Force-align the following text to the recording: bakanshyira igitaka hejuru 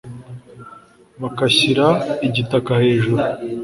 bakanshyira 1.21 1.85
igitaka 2.27 2.71
hejuru 2.81 3.21